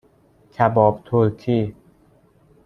[0.53, 1.75] کباب ترکی